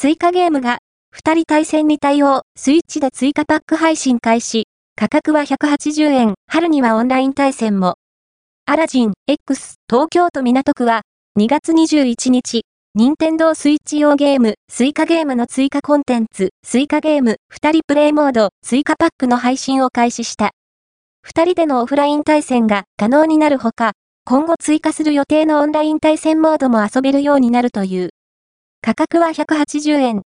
[0.00, 0.78] スイカゲームが、
[1.10, 4.66] 二人対戦に対応、スイッチで追加パック配信開始。
[4.96, 7.96] 価格は180円、春にはオンライン対戦も。
[8.64, 11.02] アラジン、X、東京都港区は、
[11.38, 12.62] 2月21日、
[12.94, 20.52] 任天堂スイッチ用ゲーム、スイカゲームの追加コンテンツ、スイカゲーム、二人プレイモード、追加パックの配信を開始した。
[21.20, 23.92] 二人でのオフライン対戦が可能になるほか、
[24.24, 28.08] 今後追加する予定のオンライン対戦モードも遊べるようになるという。
[28.90, 30.18] 価格は180円、